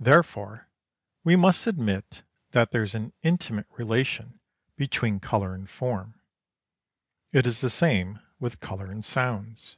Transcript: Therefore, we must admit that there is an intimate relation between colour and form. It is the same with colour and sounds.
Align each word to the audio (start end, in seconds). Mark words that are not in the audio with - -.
Therefore, 0.00 0.66
we 1.22 1.36
must 1.36 1.68
admit 1.68 2.24
that 2.50 2.72
there 2.72 2.82
is 2.82 2.96
an 2.96 3.12
intimate 3.22 3.68
relation 3.78 4.40
between 4.74 5.20
colour 5.20 5.54
and 5.54 5.70
form. 5.70 6.20
It 7.30 7.46
is 7.46 7.60
the 7.60 7.70
same 7.70 8.18
with 8.40 8.58
colour 8.58 8.90
and 8.90 9.04
sounds. 9.04 9.76